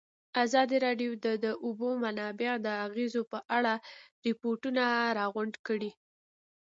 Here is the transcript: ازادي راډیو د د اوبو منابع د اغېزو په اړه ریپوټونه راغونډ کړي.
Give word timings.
ازادي 0.43 0.77
راډیو 0.85 1.11
د 1.25 1.27
د 1.43 1.45
اوبو 1.65 1.89
منابع 2.03 2.51
د 2.65 2.67
اغېزو 2.85 3.21
په 3.31 3.39
اړه 3.57 3.73
ریپوټونه 4.25 4.81
راغونډ 5.17 5.53
کړي. 5.67 5.91